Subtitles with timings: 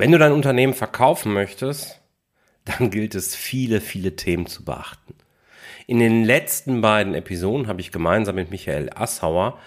[0.00, 2.00] Wenn du dein Unternehmen verkaufen möchtest,
[2.64, 5.12] dann gilt es, viele, viele Themen zu beachten.
[5.86, 9.58] In den letzten beiden Episoden habe ich gemeinsam mit Michael Assauer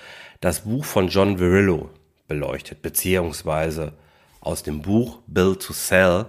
[0.42, 1.92] das Buch von John Virillo
[2.28, 3.94] beleuchtet, beziehungsweise
[4.42, 6.26] aus dem Buch Build to Sell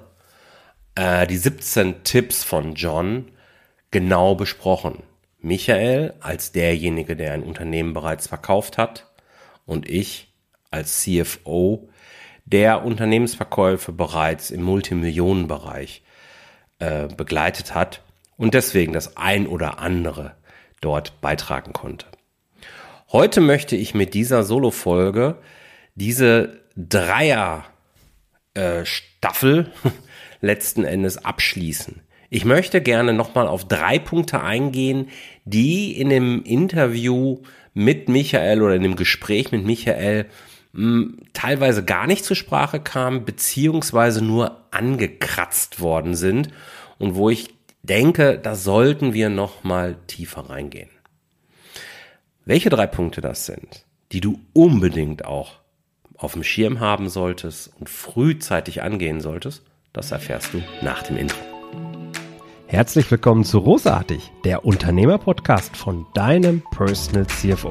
[0.96, 3.30] äh, die 17 Tipps von John
[3.91, 5.02] genau besprochen.
[5.39, 9.11] Michael als derjenige, der ein Unternehmen bereits verkauft hat
[9.64, 10.34] und ich
[10.71, 11.89] als CFO,
[12.45, 16.02] der Unternehmensverkäufe bereits im Multimillionenbereich
[16.78, 18.02] äh, begleitet hat
[18.36, 20.36] und deswegen das ein oder andere
[20.80, 22.06] dort beitragen konnte.
[23.10, 25.38] Heute möchte ich mit dieser Solo-Folge
[25.95, 27.64] diese Dreier
[28.55, 28.84] äh,
[30.41, 32.00] letzten Endes abschließen.
[32.28, 35.08] Ich möchte gerne nochmal auf drei Punkte eingehen,
[35.45, 40.27] die in dem Interview mit Michael oder in dem Gespräch mit Michael
[41.33, 46.48] teilweise gar nicht zur Sprache kam, beziehungsweise nur angekratzt worden sind
[46.98, 50.91] und wo ich denke, da sollten wir noch mal tiefer reingehen.
[52.45, 55.61] Welche drei Punkte das sind, die du unbedingt auch
[56.17, 61.39] auf dem Schirm haben solltest und frühzeitig angehen solltest, das erfährst du nach dem Intro.
[62.67, 67.70] Herzlich willkommen zu Rosartig, der Unternehmer-Podcast von deinem Personal CFO.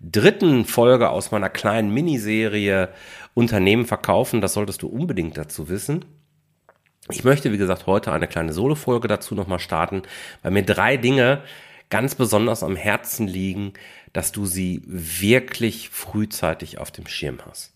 [0.00, 2.90] dritten Folge aus meiner kleinen Miniserie
[3.34, 4.40] Unternehmen verkaufen.
[4.40, 6.04] Das solltest du unbedingt dazu wissen.
[7.10, 10.02] Ich möchte, wie gesagt, heute eine kleine Solo-Folge dazu nochmal starten,
[10.42, 11.42] weil mir drei Dinge
[11.88, 13.74] ganz besonders am Herzen liegen,
[14.12, 17.72] dass du sie wirklich frühzeitig auf dem Schirm hast.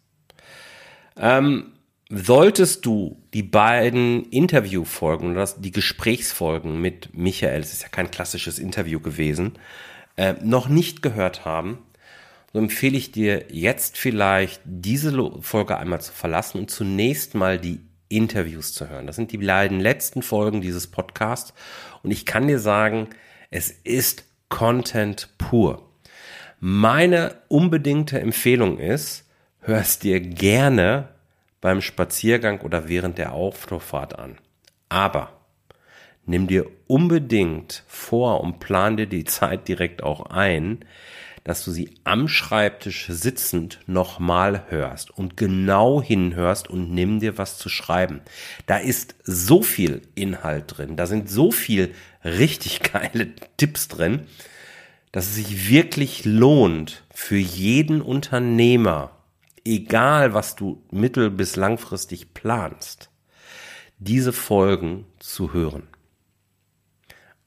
[1.16, 1.72] Ähm,
[2.08, 8.58] solltest du die beiden Interviewfolgen oder die Gesprächsfolgen mit Michael, es ist ja kein klassisches
[8.58, 9.52] Interview gewesen,
[10.16, 11.78] äh, noch nicht gehört haben,
[12.52, 17.80] so empfehle ich dir jetzt vielleicht diese Folge einmal zu verlassen und zunächst mal die
[18.08, 19.06] Interviews zu hören.
[19.06, 21.54] Das sind die beiden letzten Folgen dieses Podcasts
[22.02, 23.08] und ich kann dir sagen,
[23.50, 25.88] es ist Content pur.
[26.58, 29.24] Meine unbedingte Empfehlung ist,
[29.60, 31.08] hör es dir gerne
[31.60, 34.38] beim Spaziergang oder während der Autofahrt an.
[34.88, 35.40] Aber
[36.26, 40.84] nimm dir unbedingt vor und plan dir die Zeit direkt auch ein,
[41.44, 47.58] dass du sie am Schreibtisch sitzend nochmal hörst und genau hinhörst und nimm dir was
[47.58, 48.20] zu schreiben.
[48.66, 54.26] Da ist so viel Inhalt drin, da sind so viel richtig geile Tipps drin,
[55.12, 59.10] dass es sich wirklich lohnt für jeden Unternehmer,
[59.64, 63.10] egal was du mittel- bis langfristig planst,
[63.98, 65.88] diese Folgen zu hören.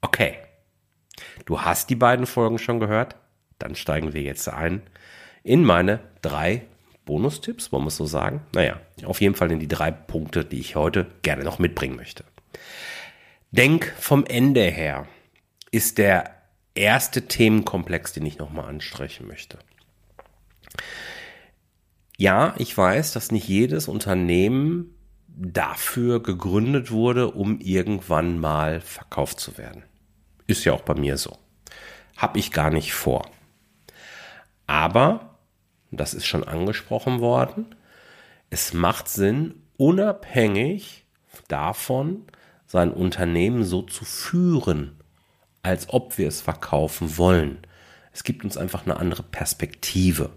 [0.02, 0.38] Okay,
[1.46, 3.16] du hast die beiden Folgen schon gehört?
[3.64, 4.82] Dann steigen wir jetzt ein
[5.42, 6.64] in meine drei
[7.06, 8.42] Bonustipps, wollen wir es so sagen?
[8.54, 12.26] Naja, auf jeden Fall in die drei Punkte, die ich heute gerne noch mitbringen möchte.
[13.52, 15.08] Denk vom Ende her
[15.72, 16.36] ist der
[16.76, 19.60] erste Themenkomplex, den ich nochmal anstreichen möchte.
[22.18, 24.94] Ja, ich weiß, dass nicht jedes Unternehmen
[25.28, 29.84] dafür gegründet wurde, um irgendwann mal verkauft zu werden.
[30.48, 31.38] Ist ja auch bei mir so.
[32.18, 33.26] Hab ich gar nicht vor.
[34.68, 35.38] Aber,
[35.92, 37.76] das ist schon angesprochen worden,
[38.50, 41.06] es macht Sinn, unabhängig
[41.48, 42.26] davon,
[42.68, 45.00] sein Unternehmen so zu führen,
[45.62, 47.60] als ob wir es verkaufen wollen.
[48.12, 50.32] Es gibt uns einfach eine andere Perspektive.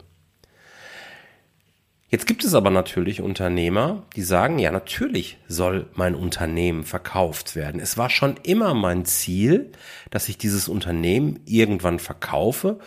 [2.08, 7.80] Jetzt gibt es aber natürlich Unternehmer, die sagen, ja, natürlich soll mein Unternehmen verkauft werden.
[7.80, 9.72] Es war schon immer mein Ziel,
[10.10, 12.78] dass ich dieses Unternehmen irgendwann verkaufe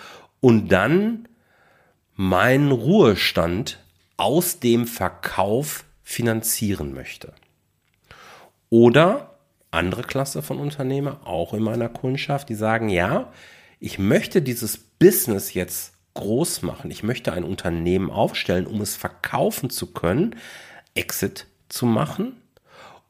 [0.41, 1.27] und dann
[2.15, 3.79] meinen Ruhestand
[4.17, 7.33] aus dem Verkauf finanzieren möchte.
[8.69, 9.37] Oder
[9.71, 13.31] andere Klasse von Unternehmer, auch in meiner Kundschaft, die sagen, ja,
[13.79, 16.91] ich möchte dieses Business jetzt groß machen.
[16.91, 20.35] Ich möchte ein Unternehmen aufstellen, um es verkaufen zu können,
[20.95, 22.41] Exit zu machen,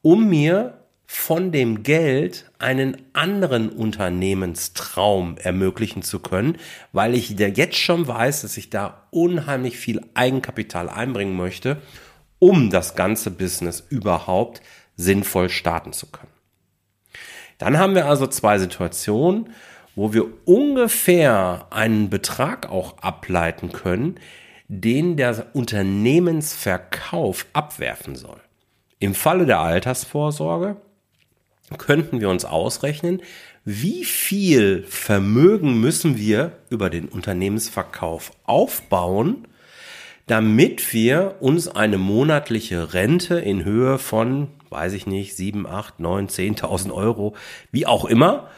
[0.01, 0.78] um mir
[1.11, 6.57] von dem Geld einen anderen Unternehmenstraum ermöglichen zu können,
[6.93, 11.81] weil ich jetzt schon weiß, dass ich da unheimlich viel Eigenkapital einbringen möchte,
[12.37, 14.61] um das ganze Business überhaupt
[14.97, 16.31] sinnvoll starten zu können.
[17.57, 19.49] Dann haben wir also zwei Situationen,
[19.95, 24.19] wo wir ungefähr einen Betrag auch ableiten können,
[24.67, 28.39] den der Unternehmensverkauf abwerfen soll.
[28.99, 30.77] Im Falle der Altersvorsorge
[31.77, 33.21] könnten wir uns ausrechnen,
[33.65, 39.47] wie viel Vermögen müssen wir über den Unternehmensverkauf aufbauen,
[40.27, 46.27] damit wir uns eine monatliche Rente in Höhe von, weiß ich nicht, 7, 8, 9,
[46.27, 47.35] 10.000 Euro,
[47.71, 48.49] wie auch immer,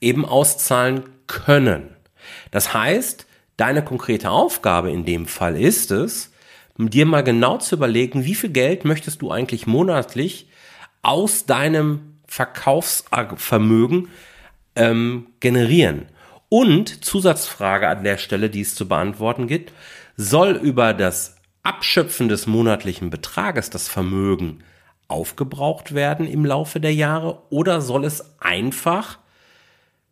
[0.00, 1.90] eben auszahlen können.
[2.50, 3.26] Das heißt,
[3.56, 6.32] deine konkrete Aufgabe in dem Fall ist es,
[6.78, 10.48] dir mal genau zu überlegen, wie viel Geld möchtest du eigentlich monatlich
[11.02, 14.08] aus deinem Verkaufsvermögen
[14.74, 16.06] ähm, generieren.
[16.48, 19.72] Und Zusatzfrage an der Stelle, die es zu beantworten gibt,
[20.16, 24.62] soll über das Abschöpfen des monatlichen Betrages das Vermögen
[25.08, 29.18] aufgebraucht werden im Laufe der Jahre oder soll es einfach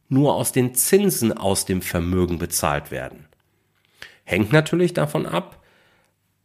[0.09, 3.27] nur aus den Zinsen aus dem Vermögen bezahlt werden?
[4.25, 5.63] Hängt natürlich davon ab,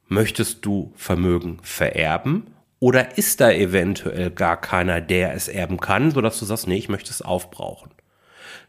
[0.07, 2.47] möchtest du Vermögen vererben
[2.79, 6.89] oder ist da eventuell gar keiner, der es erben kann, sodass du sagst, nee, ich
[6.89, 7.91] möchte es aufbrauchen.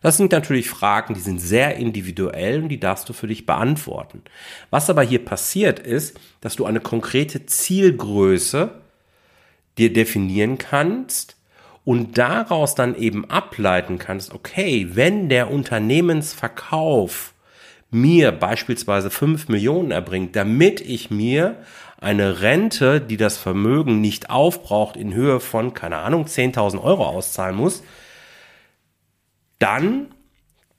[0.02, 4.22] Das sind natürlich Fragen, die sind sehr individuell und die darfst du für dich beantworten.
[4.70, 8.70] Was aber hier passiert ist, dass du eine konkrete Zielgröße
[9.76, 11.36] dir definieren kannst
[11.84, 17.34] und daraus dann eben ableiten kannst, okay, wenn der Unternehmensverkauf
[17.90, 21.56] mir beispielsweise 5 Millionen erbringt, damit ich mir
[22.00, 27.56] eine Rente, die das Vermögen nicht aufbraucht, in Höhe von, keine Ahnung, 10.000 Euro auszahlen
[27.56, 27.82] muss,
[29.58, 30.06] dann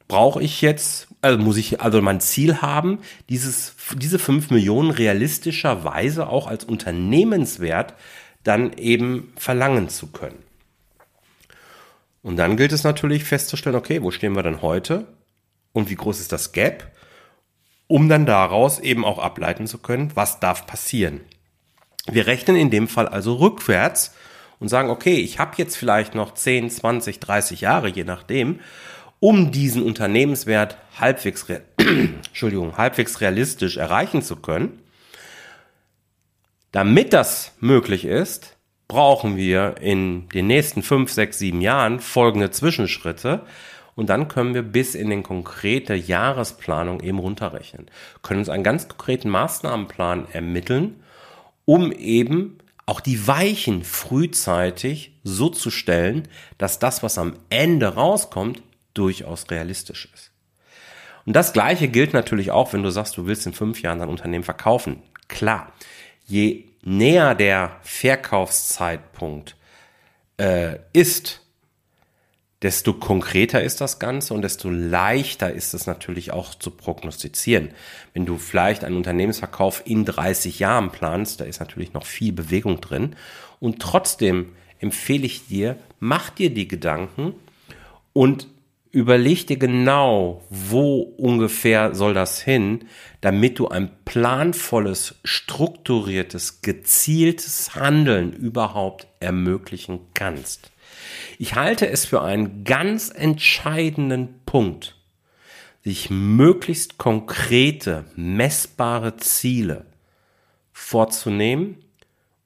[0.07, 2.99] brauche ich jetzt, also muss ich also mein Ziel haben,
[3.29, 7.93] dieses, diese 5 Millionen realistischerweise auch als Unternehmenswert
[8.43, 10.43] dann eben verlangen zu können.
[12.23, 15.05] Und dann gilt es natürlich festzustellen, okay, wo stehen wir denn heute
[15.73, 16.91] und wie groß ist das Gap,
[17.91, 21.19] um dann daraus eben auch ableiten zu können, was darf passieren.
[22.09, 24.15] Wir rechnen in dem Fall also rückwärts
[24.59, 28.61] und sagen, okay, ich habe jetzt vielleicht noch 10, 20, 30 Jahre, je nachdem,
[29.19, 31.45] um diesen Unternehmenswert halbwegs,
[31.77, 34.79] Entschuldigung, halbwegs realistisch erreichen zu können.
[36.71, 38.55] Damit das möglich ist,
[38.87, 43.41] brauchen wir in den nächsten 5, 6, 7 Jahren folgende Zwischenschritte.
[43.95, 47.87] Und dann können wir bis in den konkrete Jahresplanung eben runterrechnen.
[48.21, 51.03] Können uns einen ganz konkreten Maßnahmenplan ermitteln,
[51.65, 56.27] um eben auch die Weichen frühzeitig so zu stellen,
[56.57, 58.61] dass das, was am Ende rauskommt,
[58.93, 60.31] durchaus realistisch ist.
[61.25, 64.09] Und das Gleiche gilt natürlich auch, wenn du sagst, du willst in fünf Jahren dein
[64.09, 65.01] Unternehmen verkaufen.
[65.27, 65.71] Klar,
[66.25, 69.55] je näher der Verkaufszeitpunkt
[70.37, 71.41] äh, ist,
[72.61, 77.69] desto konkreter ist das Ganze und desto leichter ist es natürlich auch zu prognostizieren.
[78.13, 82.79] Wenn du vielleicht einen Unternehmensverkauf in 30 Jahren planst, da ist natürlich noch viel Bewegung
[82.79, 83.15] drin.
[83.59, 84.49] Und trotzdem
[84.79, 87.33] empfehle ich dir, mach dir die Gedanken
[88.13, 88.47] und
[88.91, 92.85] überleg dir genau, wo ungefähr soll das hin,
[93.21, 100.70] damit du ein planvolles, strukturiertes, gezieltes Handeln überhaupt ermöglichen kannst.
[101.37, 104.95] Ich halte es für einen ganz entscheidenden Punkt,
[105.83, 109.85] sich möglichst konkrete, messbare Ziele
[110.71, 111.77] vorzunehmen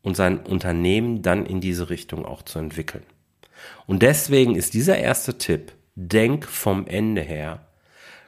[0.01, 3.03] und sein Unternehmen dann in diese Richtung auch zu entwickeln.
[3.88, 7.65] Und deswegen ist dieser erste Tipp, denk vom Ende her,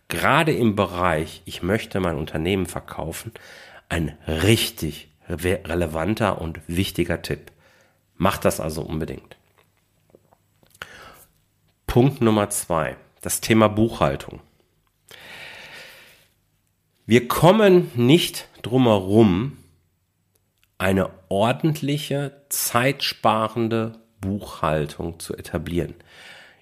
[0.08, 3.32] gerade im Bereich, ich möchte mein Unternehmen verkaufen,
[3.90, 7.52] ein richtig relevanter und wichtiger Tipp.
[8.16, 9.37] Mach das also unbedingt.
[11.88, 14.42] Punkt Nummer zwei, das Thema Buchhaltung.
[17.06, 19.58] Wir kommen nicht drumherum,
[20.78, 25.96] eine ordentliche, zeitsparende Buchhaltung zu etablieren.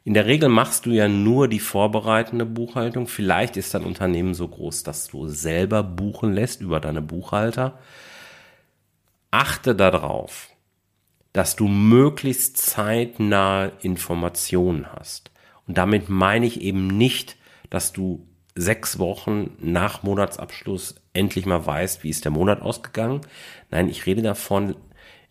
[0.04, 3.08] In der Regel machst du ja nur die vorbereitende Buchhaltung.
[3.08, 7.80] Vielleicht ist dein Unternehmen so groß, dass du selber buchen lässt über deine Buchhalter.
[9.32, 10.50] Achte darauf,
[11.36, 15.32] dass du möglichst zeitnah Informationen hast.
[15.68, 17.36] Und damit meine ich eben nicht,
[17.70, 18.26] dass du
[18.56, 23.20] sechs Wochen nach Monatsabschluss endlich mal weißt, wie ist der Monat ausgegangen.
[23.70, 24.78] Nein, ich rede davon,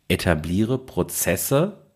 [0.07, 1.87] etabliere Prozesse,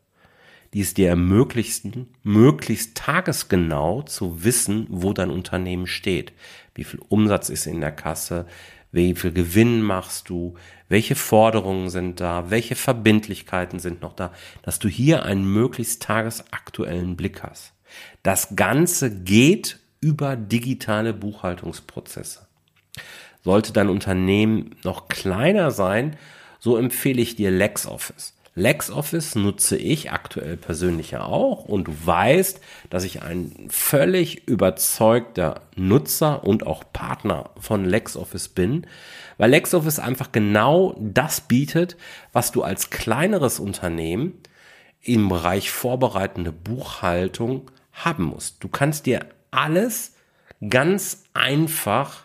[0.72, 6.32] die es dir ermöglichten, möglichst tagesgenau zu wissen, wo dein Unternehmen steht.
[6.74, 8.46] Wie viel Umsatz ist in der Kasse?
[8.92, 10.54] Wie viel Gewinn machst du,
[10.88, 17.16] welche Forderungen sind da, welche Verbindlichkeiten sind noch da, dass du hier einen möglichst tagesaktuellen
[17.16, 17.72] Blick hast.
[18.22, 22.46] Das Ganze geht über digitale Buchhaltungsprozesse.
[23.42, 26.16] Sollte dein Unternehmen noch kleiner sein,
[26.58, 28.37] so empfehle ich dir LexOffice.
[28.58, 32.60] LexOffice nutze ich aktuell persönlich ja auch und du weißt,
[32.90, 38.86] dass ich ein völlig überzeugter Nutzer und auch Partner von LexOffice bin,
[39.38, 41.96] weil LexOffice einfach genau das bietet,
[42.32, 44.34] was du als kleineres Unternehmen
[45.02, 48.62] im Bereich vorbereitende Buchhaltung haben musst.
[48.62, 50.14] Du kannst dir alles
[50.68, 52.24] ganz einfach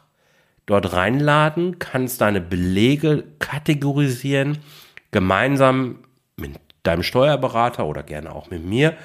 [0.65, 4.57] dort reinladen, kannst deine Belege kategorisieren,
[5.11, 5.99] gemeinsam
[6.83, 8.95] deinem Steuerberater oder gerne auch mit mir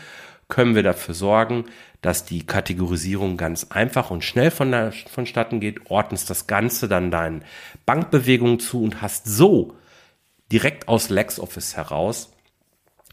[0.49, 1.67] können wir dafür sorgen,
[2.01, 7.11] dass die Kategorisierung ganz einfach und schnell von der, vonstatten geht, ordnest das Ganze dann
[7.11, 7.45] deinen
[7.87, 9.75] Bankbewegungen zu und hast so
[10.51, 12.33] direkt aus LexOffice heraus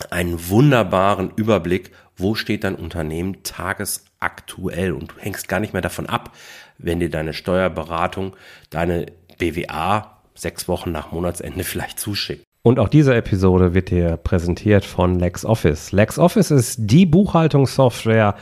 [0.09, 6.07] einen wunderbaren Überblick, wo steht dein Unternehmen tagesaktuell und du hängst gar nicht mehr davon
[6.07, 6.35] ab,
[6.77, 8.35] wenn dir deine Steuerberatung
[8.69, 9.07] deine
[9.37, 12.45] BWA sechs Wochen nach Monatsende vielleicht zuschickt.
[12.65, 15.91] Und auch diese Episode wird dir präsentiert von LexOffice.
[15.91, 18.33] LexOffice ist die Buchhaltungssoftware,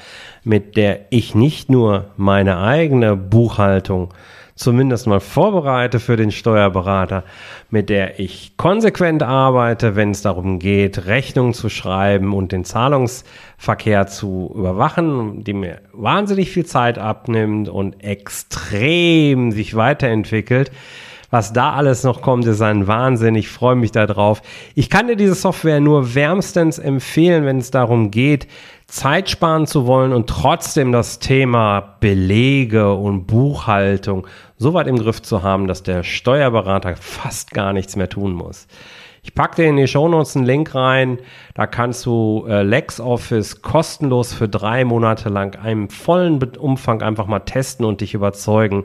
[0.46, 4.13] mit der ich nicht nur meine eigene Buchhaltung
[4.56, 7.25] zumindest mal vorbereite für den Steuerberater,
[7.70, 14.08] mit der ich konsequent arbeite, wenn es darum geht, Rechnungen zu schreiben und den Zahlungsverkehr
[14.08, 20.72] zu überwachen, die mir wahnsinnig viel Zeit abnimmt und extrem sich weiterentwickelt.
[21.34, 23.34] Was da alles noch kommt, ist ein Wahnsinn.
[23.34, 24.44] Ich freue mich darauf.
[24.75, 28.46] Ich kann dir diese Software nur wärmstens empfehlen, wenn es darum geht,
[28.86, 35.24] Zeit sparen zu wollen und trotzdem das Thema Belege und Buchhaltung so weit im Griff
[35.24, 38.68] zu haben, dass der Steuerberater fast gar nichts mehr tun muss.
[39.24, 41.18] Ich packe dir in die Shownotes einen Link rein.
[41.56, 47.40] Da kannst du äh, LexOffice kostenlos für drei Monate lang einen vollen Umfang einfach mal
[47.40, 48.84] testen und dich überzeugen.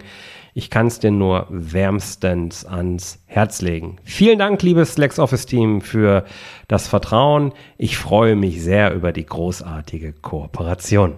[0.58, 4.00] Ich kann es dir nur wärmstens ans Herz legen.
[4.02, 6.24] Vielen Dank, liebes LexOffice-Team, für
[6.66, 7.52] das Vertrauen.
[7.76, 11.14] Ich freue mich sehr über die großartige Kooperation.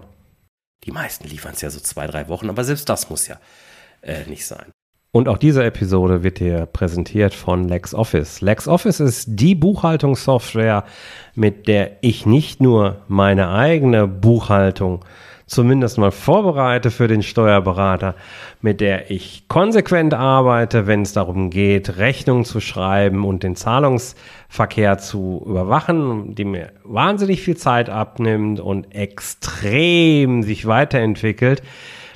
[0.85, 3.41] Die meisten liefern es ja so zwei, drei Wochen, aber selbst das muss ja
[4.03, 4.67] äh, nicht sein.
[5.11, 8.43] Und auch diese Episode wird dir präsentiert von LexOffice.
[8.43, 10.85] LexOffice ist die Buchhaltungssoftware,
[11.35, 15.03] mit der ich nicht nur meine eigene Buchhaltung
[15.51, 18.15] zumindest mal vorbereite für den Steuerberater,
[18.63, 24.99] mit der ich konsequent arbeite, wenn es darum geht, Rechnungen zu schreiben und den Zahlungsverkehr
[24.99, 31.63] zu überwachen, die mir wahnsinnig viel Zeit abnimmt und extrem sich weiterentwickelt.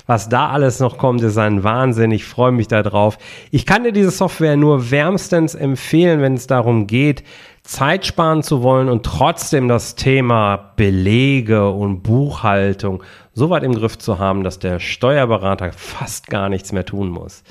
[0.07, 2.11] Was da alles noch kommt, ist ein Wahnsinn.
[2.11, 3.17] Ich freue mich darauf.
[3.51, 7.23] Ich kann dir diese Software nur wärmstens empfehlen, wenn es darum geht,
[7.63, 13.01] Zeit sparen zu wollen und trotzdem das Thema Belege und Buchhaltung
[13.35, 17.43] so weit im Griff zu haben, dass der Steuerberater fast gar nichts mehr tun muss.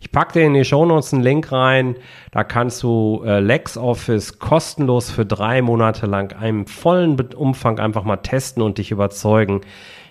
[0.00, 1.96] Ich packe dir in die Shownotes einen Link rein.
[2.32, 8.16] Da kannst du äh, LexOffice kostenlos für drei Monate lang einen vollen Umfang einfach mal
[8.18, 9.60] testen und dich überzeugen.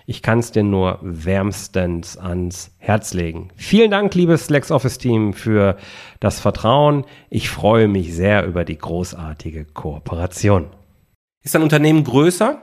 [0.06, 3.48] Ich kann es dir nur wärmstens ans Herz legen.
[3.56, 5.76] Vielen Dank, liebes LexOffice-Team, für
[6.20, 7.04] das Vertrauen.
[7.28, 10.66] Ich freue mich sehr über die großartige Kooperation.
[11.42, 12.62] Ist dein Unternehmen größer?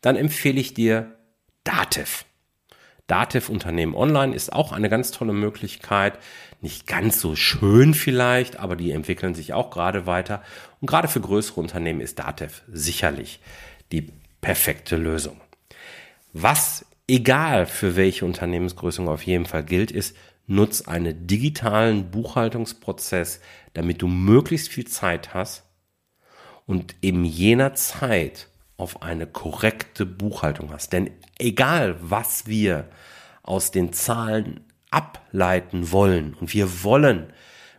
[0.00, 1.16] Dann empfehle ich dir
[1.64, 2.24] Dativ.
[3.06, 6.18] Dativ Unternehmen Online ist auch eine ganz tolle Möglichkeit.
[6.60, 10.42] Nicht ganz so schön vielleicht, aber die entwickeln sich auch gerade weiter.
[10.80, 13.40] Und gerade für größere Unternehmen ist Dativ sicherlich
[13.90, 15.40] die perfekte Lösung.
[16.32, 23.40] Was egal für welche Unternehmensgrößung auf jeden Fall gilt, ist, nutz einen digitalen Buchhaltungsprozess,
[23.74, 25.64] damit du möglichst viel Zeit hast
[26.66, 28.48] und in jener Zeit
[28.80, 30.92] auf eine korrekte Buchhaltung hast.
[30.92, 32.88] Denn egal, was wir
[33.42, 34.60] aus den Zahlen
[34.90, 37.32] ableiten wollen, und wir wollen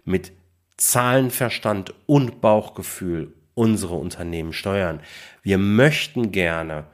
[0.06, 0.32] mit
[0.78, 5.02] Zahlenverstand und Bauchgefühl unsere Unternehmen steuern.
[5.44, 6.86] Wir möchten gerne,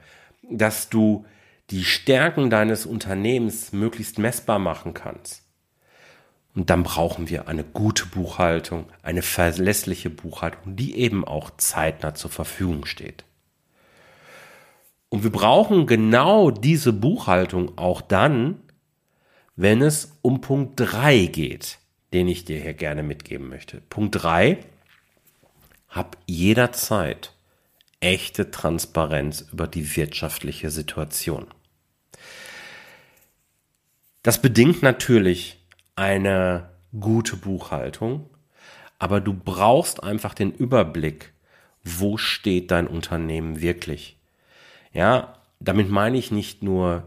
[0.42, 1.24] dass du
[1.70, 5.42] die Stärken deines Unternehmens möglichst messbar machen kannst.
[6.54, 12.30] Und dann brauchen wir eine gute Buchhaltung, eine verlässliche Buchhaltung, die eben auch zeitnah zur
[12.30, 13.24] Verfügung steht.
[15.10, 18.60] Und wir brauchen genau diese Buchhaltung auch dann,
[19.56, 21.78] wenn es um Punkt 3 geht,
[22.12, 23.80] den ich dir hier gerne mitgeben möchte.
[23.88, 24.58] Punkt 3,
[25.88, 27.32] hab jederzeit
[28.00, 31.46] echte Transparenz über die wirtschaftliche Situation.
[34.22, 35.58] Das bedingt natürlich
[35.96, 38.28] eine gute Buchhaltung,
[38.98, 41.32] aber du brauchst einfach den Überblick,
[41.82, 44.17] wo steht dein Unternehmen wirklich.
[44.92, 47.04] Ja, damit meine ich nicht nur,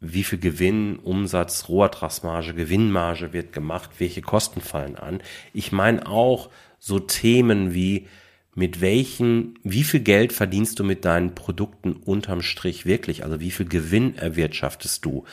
[0.00, 5.22] wie viel Gewinn, Umsatz, Rohertragsmarge, Gewinnmarge wird gemacht, welche Kosten fallen an.
[5.54, 8.08] Ich meine auch so Themen wie,
[8.54, 13.24] mit welchen, wie viel Geld verdienst du mit deinen Produkten unterm Strich wirklich?
[13.24, 15.24] Also wie viel Gewinn erwirtschaftest du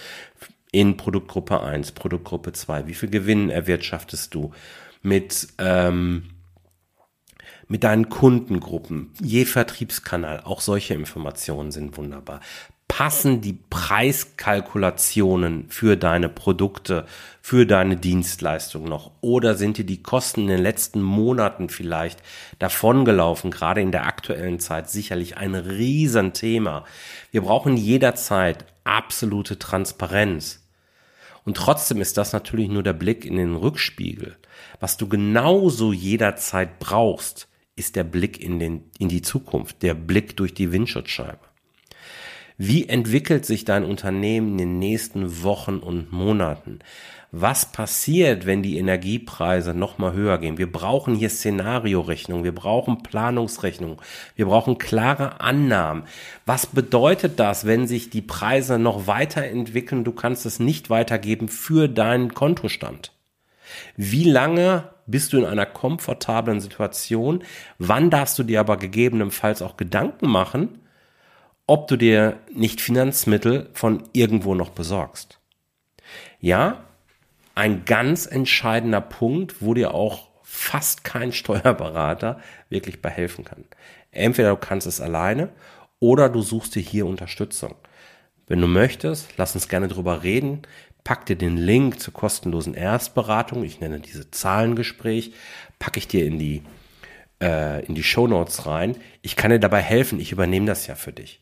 [0.72, 2.88] in Produktgruppe 1, Produktgruppe 2?
[2.88, 4.54] Wie viel Gewinn erwirtschaftest du
[5.02, 6.30] mit, ähm,
[7.70, 12.42] mit deinen Kundengruppen, je Vertriebskanal, auch solche Informationen sind wunderbar.
[12.88, 17.06] Passen die Preiskalkulationen für deine Produkte,
[17.40, 19.12] für deine Dienstleistung noch?
[19.22, 22.24] Oder sind dir die Kosten in den letzten Monaten vielleicht
[22.58, 23.52] davongelaufen?
[23.52, 26.84] Gerade in der aktuellen Zeit sicherlich ein Riesenthema.
[27.30, 30.66] Wir brauchen jederzeit absolute Transparenz.
[31.46, 34.36] Und trotzdem ist das natürlich nur der Blick in den Rückspiegel.
[34.80, 37.49] Was du genauso jederzeit brauchst,
[37.80, 41.40] ist der Blick in, den, in die Zukunft, der Blick durch die Windschutzscheibe.
[42.58, 46.80] Wie entwickelt sich dein Unternehmen in den nächsten Wochen und Monaten?
[47.32, 50.58] Was passiert, wenn die Energiepreise nochmal höher gehen?
[50.58, 54.02] Wir brauchen hier Szenariorechnung, wir brauchen Planungsrechnung,
[54.36, 56.04] wir brauchen klare Annahmen.
[56.46, 60.04] Was bedeutet das, wenn sich die Preise noch weiterentwickeln?
[60.04, 63.14] Du kannst es nicht weitergeben für deinen Kontostand.
[63.96, 67.44] Wie lange bist du in einer komfortablen Situation?
[67.78, 70.80] Wann darfst du dir aber gegebenenfalls auch Gedanken machen,
[71.68, 75.40] ob du dir nicht Finanzmittel von irgendwo noch besorgst?
[76.40, 76.84] Ja,
[77.56, 82.40] ein ganz entscheidender Punkt, wo dir auch fast kein Steuerberater
[82.70, 83.66] wirklich bei helfen kann.
[84.12, 85.50] Entweder du kannst es alleine
[86.00, 87.76] oder du suchst dir hier Unterstützung.
[88.48, 90.64] Wenn du möchtest, lass uns gerne drüber reden
[91.10, 95.34] pack dir den Link zur kostenlosen Erstberatung, ich nenne diese Zahlengespräch,
[95.80, 96.62] packe ich dir in die,
[97.42, 98.96] äh, in die Show Notes rein.
[99.24, 101.42] Ich kann dir dabei helfen, ich übernehme das ja für dich.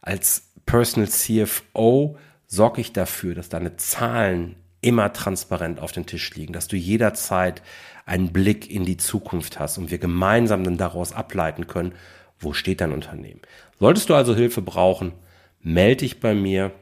[0.00, 2.18] Als Personal CFO
[2.48, 7.62] sorge ich dafür, dass deine Zahlen immer transparent auf dem Tisch liegen, dass du jederzeit
[8.04, 11.94] einen Blick in die Zukunft hast und wir gemeinsam dann daraus ableiten können,
[12.40, 13.42] wo steht dein Unternehmen.
[13.78, 15.12] Solltest du also Hilfe brauchen,
[15.60, 16.72] melde dich bei mir.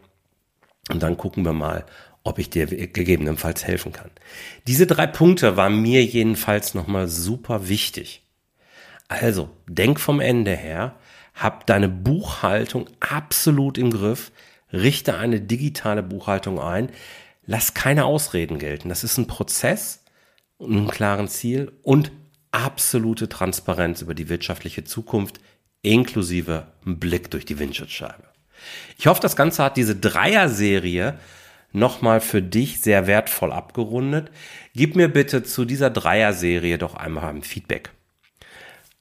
[0.91, 1.85] Und dann gucken wir mal,
[2.23, 4.11] ob ich dir gegebenenfalls helfen kann.
[4.67, 8.23] Diese drei Punkte waren mir jedenfalls nochmal super wichtig.
[9.09, 10.97] Also, denk vom Ende her,
[11.35, 14.31] hab deine Buchhaltung absolut im Griff,
[14.73, 16.91] richte eine digitale Buchhaltung ein,
[17.47, 18.89] lass keine Ausreden gelten.
[18.89, 20.05] Das ist ein Prozess
[20.61, 22.13] einen klaren Ziel und
[22.53, 25.41] absolute Transparenz über die wirtschaftliche Zukunft
[25.83, 28.30] inklusive Blick durch die Windschutzscheibe.
[28.99, 31.19] Ich hoffe, das Ganze hat diese Dreier-Serie
[31.73, 34.31] nochmal für dich sehr wertvoll abgerundet.
[34.75, 37.91] Gib mir bitte zu dieser Dreier-Serie doch einmal ein Feedback.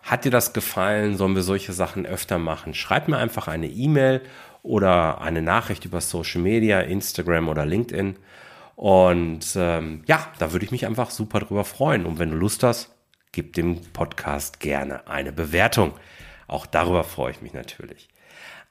[0.01, 1.17] Hat dir das gefallen?
[1.17, 2.73] Sollen wir solche Sachen öfter machen?
[2.73, 4.21] Schreib mir einfach eine E-Mail
[4.63, 8.15] oder eine Nachricht über Social Media, Instagram oder LinkedIn.
[8.75, 12.05] Und ähm, ja, da würde ich mich einfach super drüber freuen.
[12.05, 12.91] Und wenn du Lust hast,
[13.31, 15.93] gib dem Podcast gerne eine Bewertung.
[16.47, 18.08] Auch darüber freue ich mich natürlich.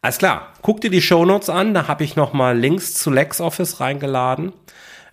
[0.00, 4.52] Alles klar, guck dir die Shownotes an, da habe ich nochmal Links zu LexOffice reingeladen.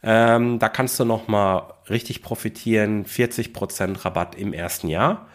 [0.04, 5.26] Ähm, da kannst du nochmal richtig profitieren, 40% Rabatt im ersten Jahr.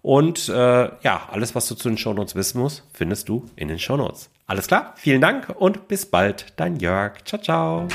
[0.00, 3.80] Und äh, ja, alles, was du zu den Shownotes wissen musst, findest du in den
[3.80, 4.30] Shownotes.
[4.46, 7.24] Alles klar, vielen Dank und bis bald, dein Jörg.
[7.24, 7.88] Ciao, ciao.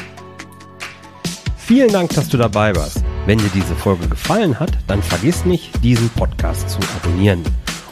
[1.57, 3.03] Vielen Dank, dass du dabei warst.
[3.25, 7.43] Wenn dir diese Folge gefallen hat, dann vergiss nicht, diesen Podcast zu abonnieren.